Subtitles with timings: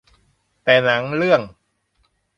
[0.63, 1.41] แต่หนังเรื่อง